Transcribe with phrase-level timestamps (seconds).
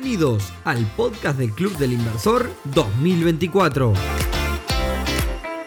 [0.00, 3.92] Bienvenidos al podcast del Club del Inversor 2024.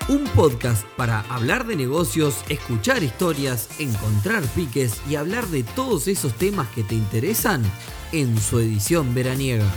[0.07, 6.33] Un podcast para hablar de negocios, escuchar historias, encontrar piques y hablar de todos esos
[6.35, 7.62] temas que te interesan
[8.13, 9.70] en su edición veraniega.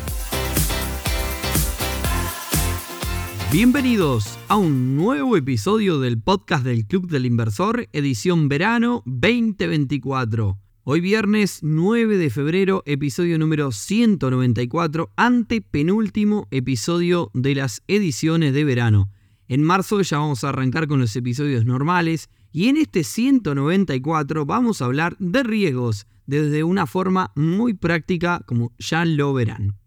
[3.51, 10.64] Bienvenidos a un nuevo episodio del podcast del Club del Inversor, edición verano 2024.
[10.87, 18.65] Hoy viernes 9 de febrero, episodio número 194, ante penúltimo episodio de las ediciones de
[18.65, 19.09] verano.
[19.49, 24.83] En marzo ya vamos a arrancar con los episodios normales y en este 194 vamos
[24.83, 29.79] a hablar de riesgos desde una forma muy práctica como ya lo verán.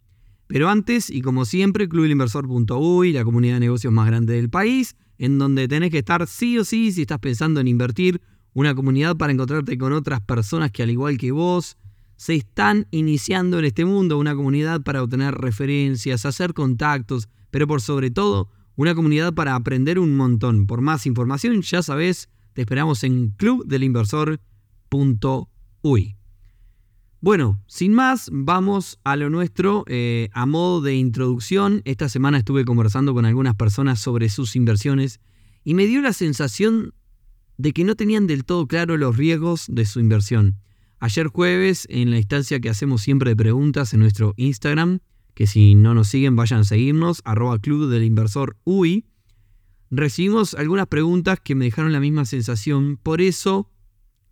[0.47, 5.37] Pero antes, y como siempre, clubelinversor.uy, la comunidad de negocios más grande del país, en
[5.37, 8.19] donde tenés que estar sí o sí si estás pensando en invertir
[8.57, 11.77] una comunidad para encontrarte con otras personas que al igual que vos
[12.15, 17.81] se están iniciando en este mundo, una comunidad para obtener referencias, hacer contactos, pero por
[17.81, 20.65] sobre todo una comunidad para aprender un montón.
[20.65, 26.15] Por más información, ya sabes, te esperamos en clubdelinversor.uy.
[27.21, 29.83] Bueno, sin más, vamos a lo nuestro.
[29.85, 35.19] Eh, a modo de introducción, esta semana estuve conversando con algunas personas sobre sus inversiones
[35.63, 36.95] y me dio la sensación
[37.57, 40.57] de que no tenían del todo claro los riesgos de su inversión.
[40.99, 44.99] Ayer jueves, en la instancia que hacemos siempre de preguntas en nuestro Instagram,
[45.33, 49.05] que si no nos siguen vayan a seguirnos, arroba club del inversor UI,
[49.91, 52.97] recibimos algunas preguntas que me dejaron la misma sensación.
[53.01, 53.69] Por eso,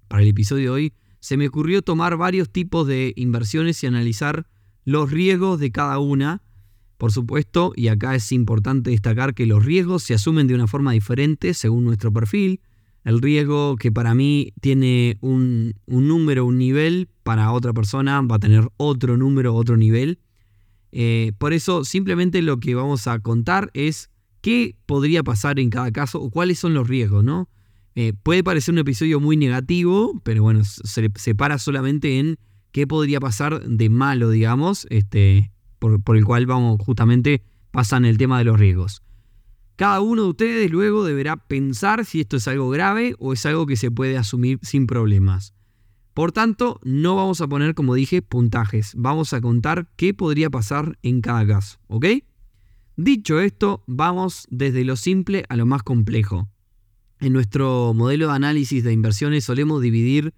[0.08, 4.48] para el episodio de hoy, se me ocurrió tomar varios tipos de inversiones y analizar
[4.84, 6.42] los riesgos de cada una.
[6.98, 10.94] Por supuesto, y acá es importante destacar que los riesgos se asumen de una forma
[10.94, 12.62] diferente según nuestro perfil,
[13.06, 18.40] el riesgo que para mí tiene un, número, un nivel, para otra persona va a
[18.40, 20.20] tener otro número, otro nivel.
[20.92, 24.10] Eh, por eso simplemente lo que vamos a contar es
[24.42, 27.48] qué podría pasar en cada caso o cuáles son los riesgos, ¿no?
[27.94, 32.38] Eh, puede parecer un episodio muy negativo, pero bueno, se, se para solamente en
[32.72, 38.18] qué podría pasar de malo, digamos, este, por, por el cual vamos justamente pasan el
[38.18, 39.05] tema de los riesgos.
[39.76, 43.66] Cada uno de ustedes luego deberá pensar si esto es algo grave o es algo
[43.66, 45.54] que se puede asumir sin problemas.
[46.14, 48.94] Por tanto, no vamos a poner, como dije, puntajes.
[48.96, 51.78] Vamos a contar qué podría pasar en cada caso.
[51.88, 52.06] ¿Ok?
[52.96, 56.48] Dicho esto, vamos desde lo simple a lo más complejo.
[57.20, 60.34] En nuestro modelo de análisis de inversiones solemos dividir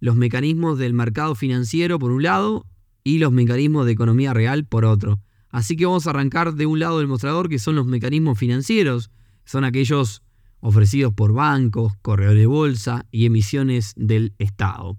[0.00, 2.64] los mecanismos del mercado financiero por un lado
[3.04, 5.20] y los mecanismos de economía real por otro.
[5.50, 9.10] Así que vamos a arrancar de un lado del mostrador que son los mecanismos financieros,
[9.44, 10.22] son aquellos
[10.60, 14.98] ofrecidos por bancos, corredores de bolsa y emisiones del Estado.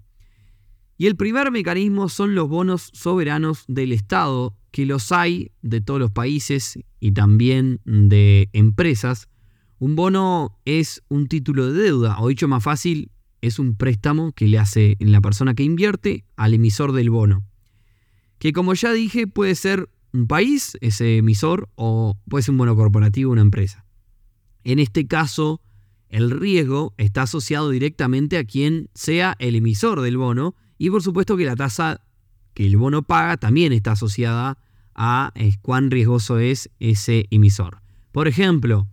[0.96, 5.98] Y el primer mecanismo son los bonos soberanos del Estado, que los hay de todos
[5.98, 9.28] los países y también de empresas.
[9.78, 13.10] Un bono es un título de deuda, o dicho más fácil,
[13.40, 17.44] es un préstamo que le hace la persona que invierte al emisor del bono.
[18.38, 22.76] Que como ya dije puede ser un país, ese emisor, o puede ser un bono
[22.76, 23.84] corporativo, una empresa.
[24.64, 25.60] En este caso,
[26.08, 31.36] el riesgo está asociado directamente a quien sea el emisor del bono y por supuesto
[31.36, 32.00] que la tasa
[32.54, 34.58] que el bono paga también está asociada
[34.94, 35.32] a
[35.62, 37.80] cuán riesgoso es ese emisor.
[38.12, 38.88] Por ejemplo,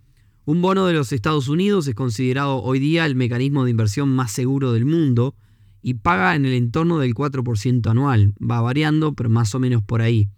[0.45, 4.31] un bono de los Estados Unidos es considerado hoy día el mecanismo de inversión más
[4.31, 5.35] seguro del mundo
[5.81, 8.33] y paga en el entorno del 4% anual.
[8.39, 10.29] Va variando, pero más o menos por ahí.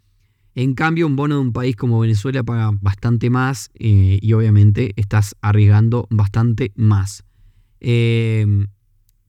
[0.55, 4.93] En cambio, un bono de un país como Venezuela paga bastante más eh, y obviamente
[4.95, 7.23] estás arriesgando bastante más.
[7.79, 8.67] Em,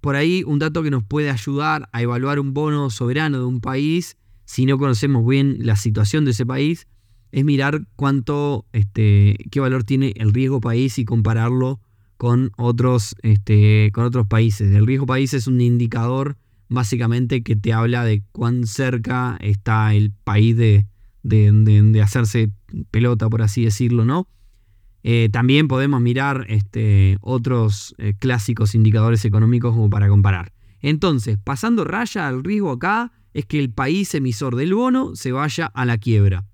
[0.00, 3.60] por ahí, un dato que nos puede ayudar a evaluar un bono soberano de un
[3.60, 6.86] país, si no conocemos bien la situación de ese país,
[7.32, 11.80] es mirar cuánto, este, qué valor tiene el riesgo país y compararlo
[12.16, 14.74] con otros, este, con otros países.
[14.74, 16.36] El riesgo país es un indicador
[16.68, 20.86] básicamente que te habla de cuán cerca está el país de,
[21.22, 22.50] de, hacerse
[22.90, 24.28] pelota, por así decirlo, ¿no?
[25.02, 30.52] Eh, también podemos mirar este, otros eh, clásicos indicadores económicos como para comparar.
[30.80, 35.66] Entonces, pasando raya al riesgo acá es que el país emisor del bono se vaya
[35.66, 36.46] a la quiebra.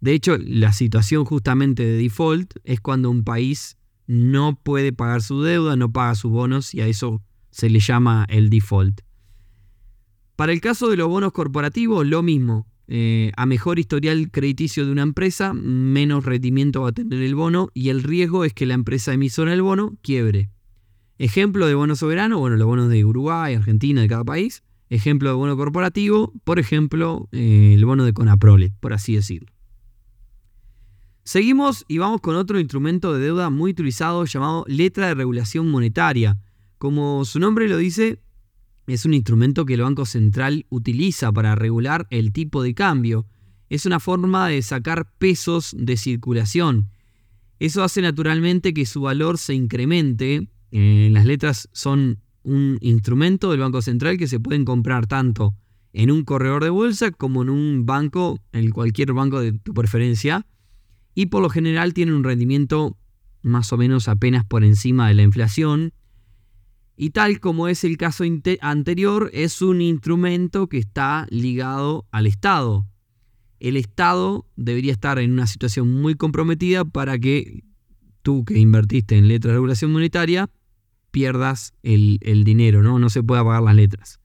[0.00, 5.42] De hecho, la situación justamente de default es cuando un país no puede pagar su
[5.42, 9.00] deuda, no paga sus bonos y a eso se le llama el default.
[10.36, 12.66] Para el caso de los bonos corporativos, lo mismo.
[12.86, 17.70] Eh, a mejor historial crediticio de una empresa, menos rendimiento va a tener el bono
[17.72, 20.50] y el riesgo es que la empresa emisora del bono quiebre.
[21.18, 25.36] Ejemplo de bono soberano, bueno, los bonos de Uruguay, Argentina, de cada país, ejemplo de
[25.36, 29.52] bono corporativo, por ejemplo, eh, el bono de Conaprole, por así decirlo.
[31.22, 36.38] Seguimos y vamos con otro instrumento de deuda muy utilizado llamado letra de regulación monetaria.
[36.76, 38.20] Como su nombre lo dice,
[38.86, 43.26] es un instrumento que el Banco Central utiliza para regular el tipo de cambio.
[43.70, 46.90] Es una forma de sacar pesos de circulación.
[47.58, 50.48] Eso hace naturalmente que su valor se incremente.
[50.70, 55.54] Eh, las letras son un instrumento del Banco Central que se pueden comprar tanto
[55.94, 60.46] en un corredor de bolsa como en un banco, en cualquier banco de tu preferencia.
[61.14, 62.98] Y por lo general tienen un rendimiento
[63.42, 65.92] más o menos apenas por encima de la inflación.
[66.96, 68.24] Y tal como es el caso
[68.60, 72.86] anterior, es un instrumento que está ligado al Estado.
[73.58, 77.64] El Estado debería estar en una situación muy comprometida para que
[78.22, 80.50] tú que invertiste en letras de regulación monetaria
[81.10, 82.98] pierdas el, dinero, ¿no?
[82.98, 84.20] No se pueda pagar las letras.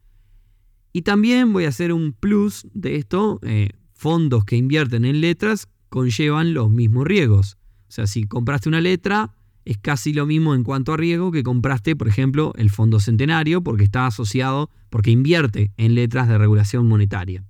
[0.91, 3.39] Y también voy a hacer un plus de esto.
[3.43, 7.57] Eh, fondos que invierten en letras conllevan los mismos riesgos.
[7.89, 9.35] O sea, si compraste una letra,
[9.69, 13.61] es casi lo mismo en cuanto a riesgo que compraste, por ejemplo, el Fondo Centenario,
[13.61, 17.43] porque está asociado, porque invierte en letras de regulación monetaria.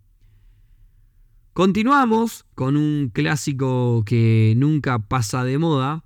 [1.54, 6.04] Continuamos con un clásico que nunca pasa de moda,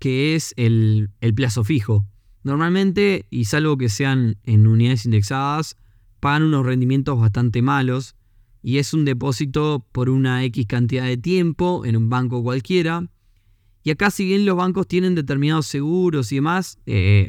[0.00, 2.04] que es el, el plazo fijo.
[2.42, 5.76] Normalmente, y salvo que sean en unidades indexadas,
[6.18, 8.16] pagan unos rendimientos bastante malos
[8.60, 13.08] y es un depósito por una X cantidad de tiempo en un banco cualquiera.
[13.82, 17.28] Y acá si bien los bancos tienen determinados seguros y demás, eh,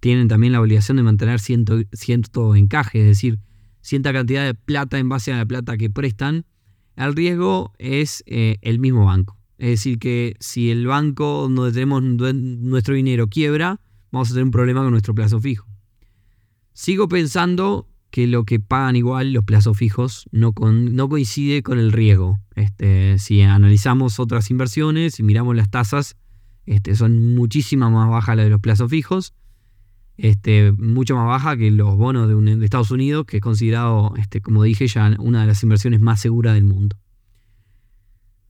[0.00, 3.38] tienen también la obligación de mantener cierto, encaje, es decir,
[3.82, 6.46] cierta cantidad de plata en base a la plata que prestan,
[6.96, 9.38] el riesgo es eh, el mismo banco.
[9.58, 13.80] Es decir, que si el banco donde tenemos nuestro dinero quiebra,
[14.10, 15.66] vamos a tener un problema con nuestro plazo fijo.
[16.72, 21.92] Sigo pensando que lo que pagan igual los plazos fijos no, no coincide con el
[21.92, 22.38] riesgo.
[22.56, 26.16] Este, si analizamos otras inversiones y miramos las tasas,
[26.66, 29.34] este, son muchísimas más bajas las de los plazos fijos,
[30.16, 34.40] este, mucho más baja que los bonos de, de Estados Unidos, que es considerado, este,
[34.40, 36.96] como dije ya, una de las inversiones más seguras del mundo.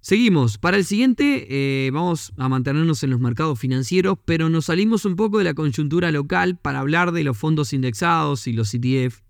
[0.02, 0.56] Seguimos.
[0.56, 5.14] Para el siguiente eh, vamos a mantenernos en los mercados financieros, pero nos salimos un
[5.14, 9.20] poco de la coyuntura local para hablar de los fondos indexados y los ETF.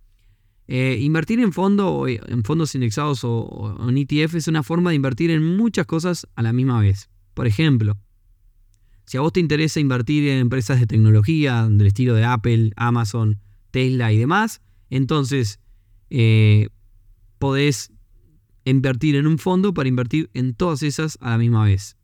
[0.73, 5.33] Eh, invertir en, fondo, en fondos indexados o, en ETF es una forma de invertir
[5.33, 7.11] en muchas cosas a la misma vez.
[7.35, 7.99] Por ejemplo,
[9.05, 13.41] si a vos te interesa invertir en empresas de tecnología del estilo de Apple, Amazon,
[13.73, 15.59] Tesla y demás, entonces
[16.09, 16.69] eh,
[17.41, 17.93] podés
[18.65, 21.97] invertir en un fondo para invertir en todas esas a la misma vez.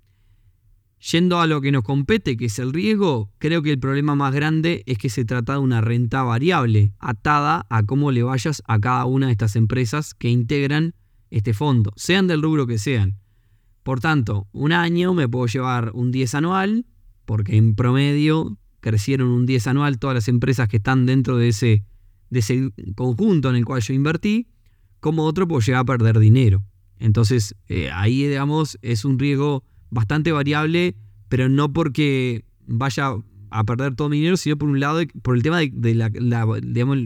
[1.13, 4.35] Yendo a lo que nos compete, que es el riesgo, creo que el problema más
[4.35, 8.81] grande es que se trata de una renta variable, atada a cómo le vayas a
[8.81, 10.95] cada una de estas empresas que integran
[11.31, 13.21] este fondo, sean del rubro que sean.
[13.85, 16.87] Por tanto, un año me puedo llevar un 10 anual,
[17.25, 21.85] porque en promedio crecieron un 10 anual todas las empresas que están dentro de ese,
[22.31, 24.49] de ese conjunto en el cual yo invertí,
[24.99, 26.65] como otro puedo llegar a perder dinero.
[26.99, 29.63] Entonces, eh, ahí, digamos, es un riesgo
[29.97, 30.95] bastante variable,
[31.29, 33.15] pero no porque vaya
[33.51, 36.11] a perder todo mi dinero, sino por un lado, por el tema de, la,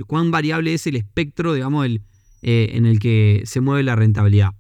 [0.07, 2.03] cuán variable es el espectro, digamos, el,
[2.43, 4.51] eh, en el que se mueve la rentabilidad.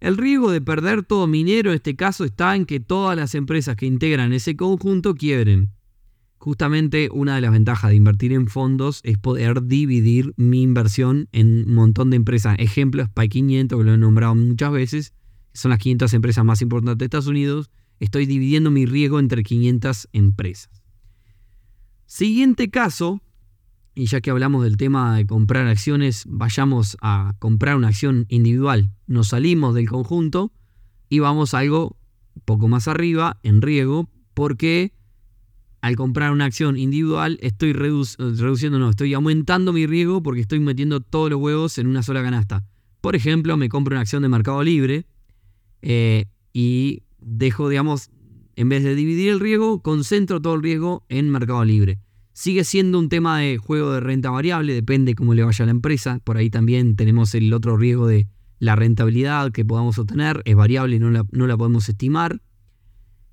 [0.00, 3.34] El riesgo de perder todo mi dinero en este caso está en que todas las
[3.34, 5.68] empresas que integran ese conjunto quiebren.
[6.38, 11.66] Justamente una de las ventajas de invertir en fondos es poder dividir mi inversión en
[11.66, 12.56] un montón de empresas.
[12.58, 15.12] Ejemplo, SPY 500, que lo he nombrado muchas veces,
[15.52, 17.70] son las 500 empresas más importantes de Estados Unidos.
[17.98, 20.82] Estoy dividiendo mi riesgo entre 500 empresas.
[22.06, 23.20] Siguiente caso,
[23.94, 28.90] y ya que hablamos del tema de comprar acciones, vayamos a comprar una acción individual.
[29.06, 30.52] Nos salimos del conjunto
[31.08, 31.96] y vamos a algo
[32.44, 34.92] poco más arriba en riesgo porque
[35.82, 41.00] al comprar una acción individual estoy reduciendo, no, estoy aumentando mi riesgo porque estoy metiendo
[41.00, 42.64] todos los huevos en una sola canasta.
[43.00, 45.06] Por ejemplo, me compro una acción de Mercado Libre
[45.82, 48.10] eh, y dejo, digamos,
[48.56, 51.98] en vez de dividir el riesgo, concentro todo el riesgo en Mercado Libre.
[52.32, 56.20] Sigue siendo un tema de juego de renta variable, depende cómo le vaya la empresa.
[56.24, 60.96] Por ahí también tenemos el otro riesgo de la rentabilidad que podamos obtener, es variable
[60.96, 62.40] y no la, no la podemos estimar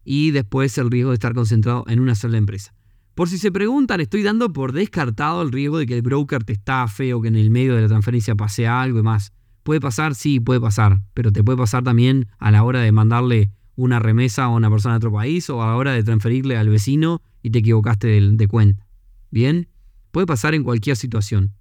[0.10, 2.74] y después el riesgo de estar concentrado en una sola empresa.
[3.14, 6.54] Por si se preguntan, estoy dando por descartado el riesgo de que el broker te
[6.54, 9.34] estafe o que en el medio de la transferencia pase algo y más.
[9.68, 10.16] ¿Puede pasar?
[10.16, 14.46] Sí, puede pasar, pero te puede pasar también a la hora de mandarle una remesa
[14.46, 17.50] a una persona de otro país o a la hora de transferirle al vecino y
[17.50, 18.88] te equivocaste de, de cuenta.
[19.30, 19.68] ¿Bien?
[20.12, 21.52] Puede pasar en cualquier situación.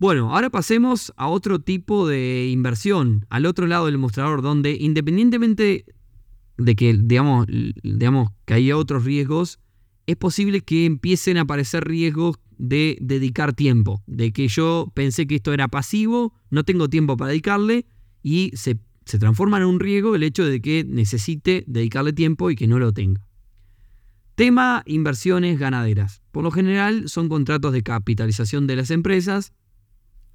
[0.00, 5.84] Bueno, ahora pasemos a otro tipo de inversión, al otro lado del mostrador, donde independientemente
[6.58, 7.46] de que, digamos,
[7.84, 9.60] digamos, que haya otros riesgos,
[10.06, 15.36] es posible que empiecen a aparecer riesgos de dedicar tiempo, de que yo pensé que
[15.36, 17.86] esto era pasivo, no tengo tiempo para dedicarle
[18.22, 22.56] y se, se transforma en un riesgo el hecho de que necesite dedicarle tiempo y
[22.56, 23.26] que no lo tenga.
[24.34, 26.22] Tema inversiones ganaderas.
[26.30, 29.52] Por lo general son contratos de capitalización de las empresas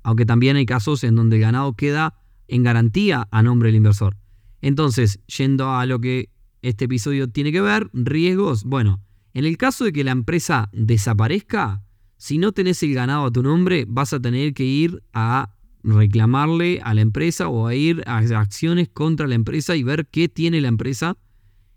[0.03, 2.15] aunque también hay casos en donde el ganado queda
[2.47, 4.17] en garantía a nombre del inversor.
[4.61, 6.29] Entonces, yendo a lo que
[6.61, 9.01] este episodio tiene que ver, riesgos, bueno,
[9.33, 11.83] en el caso de que la empresa desaparezca,
[12.21, 16.79] si no tenés el ganado a tu nombre, vas a tener que ir a reclamarle
[16.83, 20.61] a la empresa o a ir a acciones contra la empresa y ver qué tiene
[20.61, 21.17] la empresa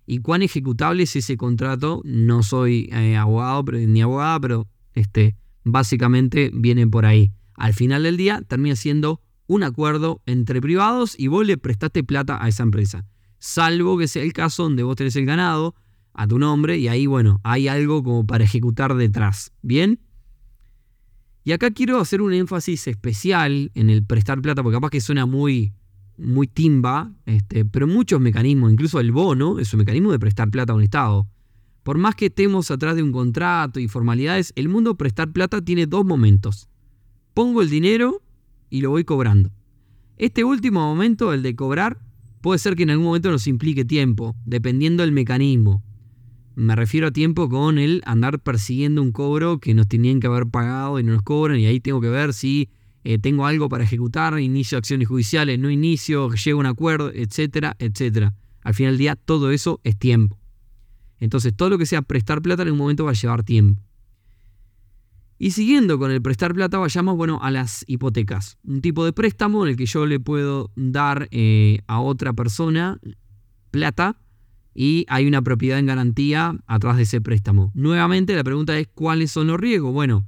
[0.07, 2.03] y cuán ejecutable es ese contrato.
[2.05, 5.35] No soy eh, abogado ni abogada, pero este,
[5.65, 11.29] básicamente viene por ahí al final del día termina siendo un acuerdo entre privados y
[11.29, 13.07] vos le prestaste plata a esa empresa.
[13.39, 15.75] Salvo que sea el caso donde vos tenés el ganado
[16.13, 19.53] a tu nombre y ahí, bueno, hay algo como para ejecutar detrás.
[19.63, 20.01] ¿Bien?
[21.45, 25.27] Y acá quiero hacer un énfasis especial en el prestar plata, porque capaz que suena
[25.27, 25.73] muy,
[26.17, 30.73] muy timba, este, pero muchos mecanismos, incluso el bono, es un mecanismo de prestar plata
[30.73, 31.27] a un Estado.
[31.83, 35.87] Por más que estemos atrás de un contrato y formalidades, el mundo prestar plata tiene
[35.87, 36.69] dos momentos
[37.35, 38.23] pongo el dinero
[38.71, 39.51] y lo voy cobrando.
[40.17, 41.99] Este último momento, el de cobrar,
[42.41, 45.83] puede ser que en algún momento nos implique tiempo, dependiendo del mecanismo.
[46.57, 50.47] Me refiero a tiempo con el andar persiguiendo un cobro que nos tenían que haber
[50.47, 52.71] pagado y no nos cobran y ahí tengo que ver si
[53.03, 57.75] eh, tengo algo para ejecutar, inicio acciones judiciales, no inicio, llego a un acuerdo, etcétera,
[57.79, 58.35] etcétera.
[58.63, 60.39] Al final del día todo eso es tiempo.
[61.19, 63.83] Entonces todo lo que sea prestar plata en un momento va a llevar tiempo.
[65.37, 68.59] Y siguiendo con el prestar plata, vayamos bueno, a las hipotecas.
[68.63, 73.01] Un tipo de préstamo en el que yo le puedo dar eh, a otra persona
[73.73, 74.17] plata
[74.75, 77.71] y hay una propiedad en garantía atrás de ese préstamo.
[77.75, 79.93] Nuevamente la pregunta es cuáles son los riesgos.
[79.93, 80.27] Bueno,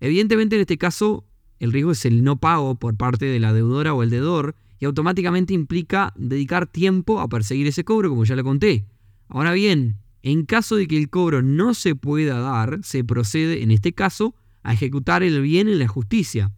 [0.00, 1.24] evidentemente en este caso
[1.58, 4.84] el riesgo es el no pago por parte de la deudora o el deudor y
[4.84, 8.84] automáticamente implica dedicar tiempo a perseguir ese cobro, como ya le conté.
[9.28, 13.70] Ahora bien, en caso de que el cobro no se pueda dar, se procede en
[13.70, 16.52] este caso a ejecutar el bien en la justicia.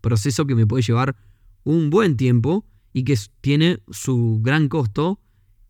[0.00, 1.16] Proceso que me puede llevar
[1.64, 5.20] un buen tiempo y que tiene su gran costo.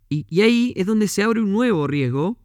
[0.09, 2.39] Y, ahí es donde se abre un nuevo riesgo,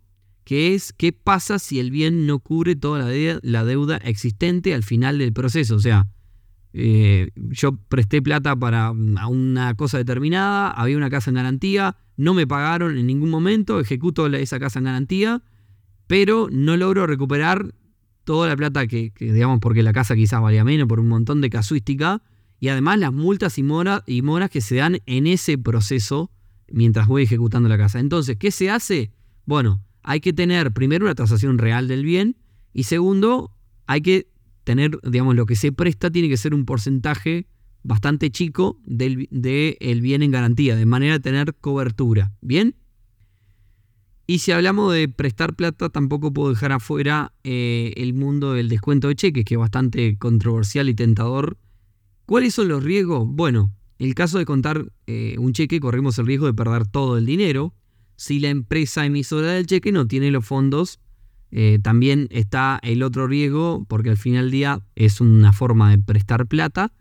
[0.43, 5.17] que es qué pasa si el bien no cubre toda la, deuda, existente al final
[5.17, 5.75] del proceso.
[5.75, 6.07] O sea,
[6.73, 12.45] eh, yo presté plata para una cosa determinada, había una casa en garantía, no me
[12.45, 15.41] pagaron en ningún momento, ejecuto esa casa en garantía,
[16.07, 17.73] pero no logro recuperar
[18.25, 21.49] toda la plata que, digamos, porque la casa quizás valía menos por un montón de
[21.49, 22.21] casuística,
[22.59, 26.31] y además las multas y moras que se dan en ese proceso
[26.73, 27.99] mientras voy ejecutando la casa.
[27.99, 29.11] Entonces, ¿qué se hace?
[29.45, 32.35] Bueno, hay que tener primero una tasación real del bien
[32.73, 33.51] y segundo,
[33.85, 34.27] hay que
[34.63, 37.47] tener, digamos, lo que se presta tiene que ser un porcentaje
[37.83, 42.33] bastante chico del de el bien en garantía, de manera de tener cobertura.
[42.41, 42.75] ¿Bien?
[44.25, 49.09] Y si hablamos de prestar plata, tampoco puedo dejar afuera eh, el mundo del descuento
[49.09, 51.57] de cheques, que es bastante controversial y tentador.
[52.25, 53.27] ¿Cuáles son los riesgos?
[53.27, 53.71] Bueno,
[54.03, 57.25] en el caso de contar eh, un cheque, corremos el riesgo de perder todo el
[57.25, 57.73] dinero.
[58.17, 60.99] Si la empresa emisora del cheque no tiene los fondos,
[61.51, 65.99] eh, también está el otro riesgo, porque al final del día es una forma de
[65.99, 66.91] prestar plata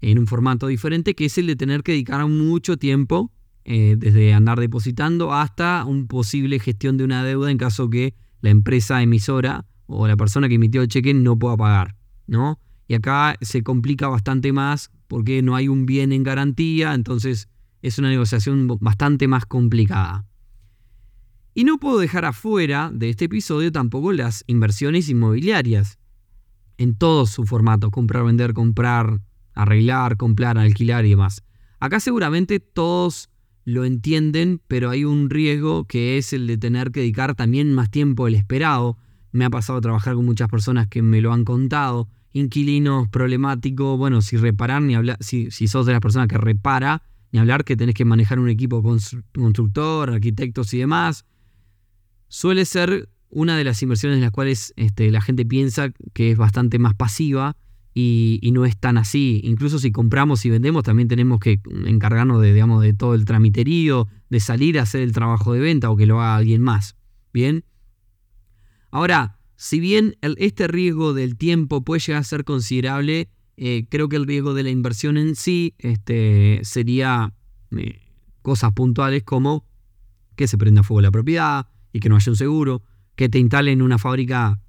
[0.00, 3.30] en un formato diferente, que es el de tener que dedicar mucho tiempo
[3.66, 8.48] eh, desde andar depositando hasta un posible gestión de una deuda en caso que la
[8.48, 11.96] empresa emisora o la persona que emitió el cheque no pueda pagar,
[12.26, 12.58] ¿no?
[12.88, 17.48] Y acá se complica bastante más porque no hay un bien en garantía, entonces
[17.82, 20.26] es una negociación bastante más complicada.
[21.54, 25.98] Y no puedo dejar afuera de este episodio tampoco las inversiones inmobiliarias,
[26.78, 29.20] en todo su formato, comprar, vender, comprar,
[29.54, 31.42] arreglar, comprar, alquilar y demás.
[31.80, 33.30] Acá seguramente todos
[33.64, 37.90] lo entienden, pero hay un riesgo que es el de tener que dedicar también más
[37.90, 38.96] tiempo del esperado.
[39.32, 42.08] Me ha pasado a trabajar con muchas personas que me lo han contado.
[42.38, 47.02] Inquilinos problemáticos, bueno, si reparar, ni hablar, si, si sos de las personas que repara,
[47.32, 51.24] ni hablar que tenés que manejar un equipo constructor, arquitectos y demás.
[52.28, 56.38] Suele ser una de las inversiones en las cuales este, la gente piensa que es
[56.38, 57.56] bastante más pasiva
[57.94, 59.40] y, no es tan así.
[59.44, 64.08] Incluso si compramos y vendemos, también tenemos que encargarnos de, digamos, de todo el tramiterío,
[64.28, 66.96] de salir a hacer el trabajo de venta o que lo haga alguien más.
[67.32, 67.64] Bien.
[68.90, 74.16] Ahora, si bien este riesgo del tiempo puede llegar a ser considerable, Eh, creo que
[74.16, 77.32] el riesgo de la inversión en sí este, sería
[77.70, 78.02] eh,
[78.42, 79.64] cosas puntuales como
[80.36, 82.82] que se prenda fuego la propiedad y que no haya un seguro,
[83.14, 84.60] que te instalen una fábrica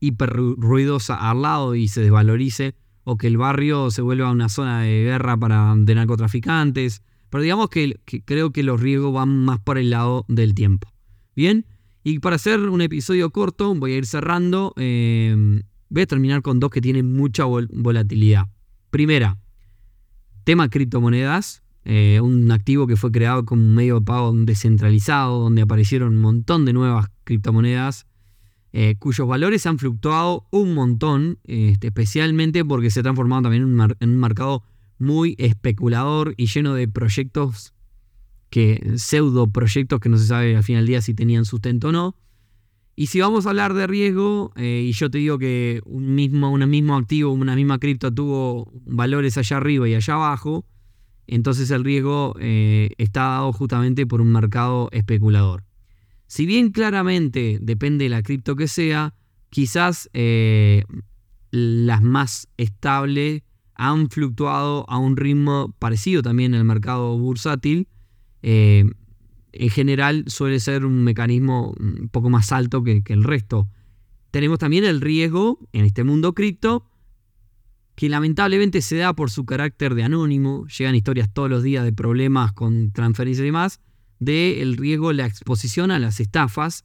[0.00, 4.80] hiper ruidosa al lado y se desvalorice, o que el barrio se vuelva una zona
[4.80, 7.02] de guerra para, de narcotraficantes.
[7.28, 10.88] Pero digamos que, creo que los riesgos van más por el lado del tiempo.
[11.36, 11.66] Bien,
[12.04, 14.74] y para hacer un episodio corto, voy a ir cerrando.
[14.76, 18.46] Eh, voy a terminar con dos que tienen mucha volatilidad.
[18.90, 19.38] Primera,
[20.44, 21.62] tema criptomonedas.
[21.86, 26.20] Eh, un activo que fue creado como un medio de pago descentralizado, donde aparecieron un
[26.20, 28.06] montón de nuevas criptomonedas
[28.76, 34.10] eh, cuyos valores han fluctuado un montón, este, especialmente porque se ha transformado también en
[34.10, 34.64] un, mercado
[34.98, 37.72] muy especulador y lleno de proyectos
[38.54, 41.92] que pseudo proyectos que no se sabe al final del día si tenían sustento o
[41.92, 42.14] no.
[42.94, 46.52] Y si vamos a hablar de riesgo, eh, y yo te digo que un mismo,
[46.52, 50.64] un mismo activo, una misma cripto tuvo valores allá arriba y allá abajo,
[51.26, 55.64] entonces el riesgo eh, está dado justamente por un mercado especulador.
[56.28, 59.16] Si bien claramente depende de la cripto que sea,
[59.50, 60.84] quizás eh,
[61.50, 63.42] las más estables
[63.74, 67.88] han fluctuado a un ritmo parecido también en el mercado bursátil.
[68.46, 68.84] Eh,
[69.52, 73.68] en general suele ser un mecanismo un poco más alto que, el resto.
[74.30, 76.84] Tenemos también el riesgo en este mundo cripto,
[77.94, 80.66] que lamentablemente se da por su carácter de anónimo.
[80.66, 83.80] Llegan historias todos los días de problemas con transferencias y demás
[84.18, 86.84] del riesgo, la exposición a las estafas.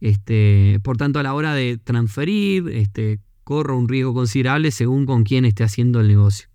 [0.00, 5.24] Este, por tanto, a la hora de transferir, este, corro un riesgo considerable según con
[5.24, 6.53] quién esté haciendo el negocio.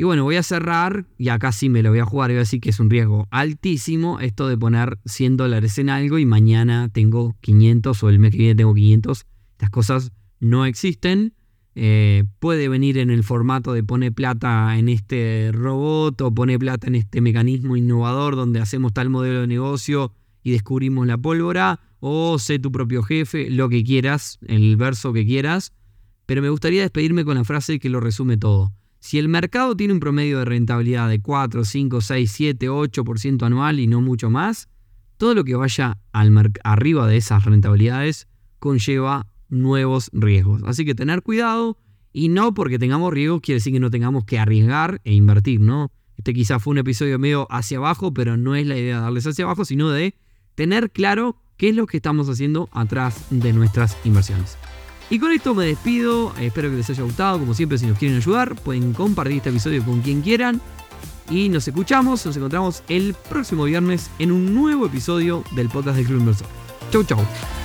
[0.00, 2.38] Y bueno, voy a cerrar, y acá sí me lo voy a jugar, voy a
[2.38, 6.88] decir que es un riesgo altísimo esto de poner 100 dólares en algo y mañana
[6.90, 9.26] tengo 500 o el mes que viene tengo 500.
[9.52, 11.34] Estas cosas no existen.
[11.74, 16.86] Eh, puede venir en el formato de pone plata en este robot o pone plata
[16.86, 22.38] en este mecanismo innovador donde hacemos tal modelo de negocio y descubrimos la pólvora, o
[22.38, 25.74] sé tu propio jefe, lo que quieras, el verso que quieras.
[26.24, 28.72] Pero me gustaría despedirme con la frase que lo resume todo.
[29.00, 33.80] Si el mercado tiene un promedio de rentabilidad de 4, 5, 6, 7, 8% anual
[33.80, 34.68] y no mucho más,
[35.16, 40.62] todo lo que vaya al arriba de esas rentabilidades conlleva nuevos riesgos.
[40.64, 41.78] Así que tener cuidado
[42.12, 45.90] y no porque tengamos riesgos quiere decir que no tengamos que arriesgar e invertir, ¿no?
[46.16, 49.46] Este quizás fue un episodio medio hacia abajo, pero no es la idea darles hacia
[49.46, 50.14] abajo, sino de
[50.54, 54.58] tener claro qué es lo que estamos haciendo atrás de nuestras inversiones.
[55.10, 58.16] Y con esto me despido, espero que les haya gustado, como siempre si nos quieren
[58.16, 60.60] ayudar pueden compartir este episodio con quien quieran
[61.28, 66.06] y nos escuchamos, nos encontramos el próximo viernes en un nuevo episodio del podcast del
[66.06, 66.46] Club Inversor.
[66.90, 67.59] Chau chau.